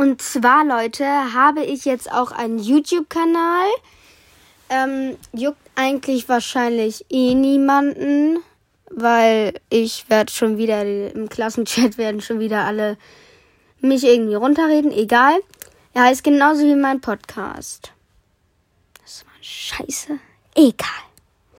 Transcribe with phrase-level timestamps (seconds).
[0.00, 3.66] Und zwar, Leute, habe ich jetzt auch einen YouTube-Kanal.
[4.70, 8.38] Ähm, juckt eigentlich wahrscheinlich eh niemanden,
[8.90, 12.96] weil ich werde schon wieder im Klassenchat werden schon wieder alle
[13.82, 14.90] mich irgendwie runterreden.
[14.90, 15.38] Egal.
[15.92, 17.92] Er heißt genauso wie mein Podcast.
[19.02, 20.18] Das war scheiße.
[20.54, 20.99] Egal.